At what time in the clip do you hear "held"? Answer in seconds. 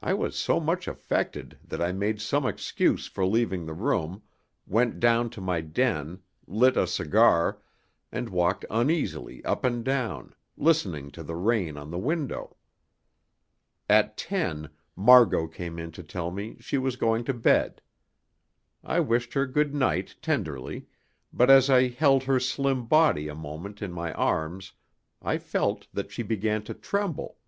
21.88-22.22